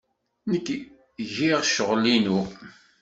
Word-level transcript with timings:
Nekk 0.51 0.67
giɣ 1.33 1.59
ccɣel-inu. 1.67 2.41